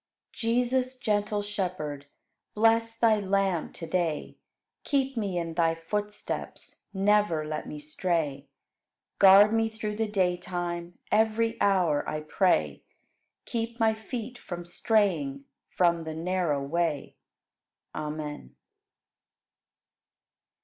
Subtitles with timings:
[0.33, 0.33] 10.
[0.33, 2.07] Jesus, gentle Shepherd,
[2.55, 4.35] Bless Thy lamb to day;
[4.83, 8.47] Keep me in Thy footsteps, Never let me stray.
[9.19, 10.97] Guard me through the daytime.
[11.11, 12.81] Every hour, I pray;
[13.45, 17.15] Keep my feet from straying From the narrow way.
[17.93, 18.55] Amen.